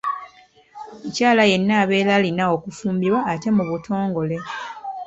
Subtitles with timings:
[0.93, 4.37] Omukyala yenna abeera alina okufumbirwa ate mu butongole.